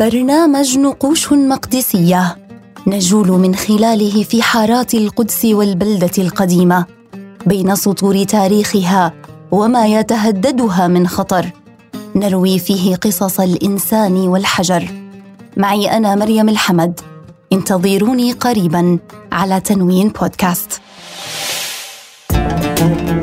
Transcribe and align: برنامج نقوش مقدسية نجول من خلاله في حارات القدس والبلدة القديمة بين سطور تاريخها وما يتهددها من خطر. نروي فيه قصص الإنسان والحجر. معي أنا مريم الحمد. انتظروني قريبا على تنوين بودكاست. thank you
برنامج 0.00 0.78
نقوش 0.78 1.32
مقدسية 1.32 2.36
نجول 2.86 3.30
من 3.30 3.54
خلاله 3.54 4.22
في 4.22 4.42
حارات 4.42 4.94
القدس 4.94 5.44
والبلدة 5.44 6.10
القديمة 6.18 6.84
بين 7.46 7.74
سطور 7.76 8.24
تاريخها 8.24 9.12
وما 9.50 9.86
يتهددها 9.86 10.88
من 10.88 11.08
خطر. 11.08 11.50
نروي 12.14 12.58
فيه 12.58 12.96
قصص 12.96 13.40
الإنسان 13.40 14.12
والحجر. 14.12 14.88
معي 15.56 15.96
أنا 15.96 16.14
مريم 16.14 16.48
الحمد. 16.48 17.00
انتظروني 17.52 18.32
قريبا 18.32 18.98
على 19.32 19.60
تنوين 19.60 20.08
بودكاست. 20.08 20.80
thank 22.32 23.10
you 23.10 23.19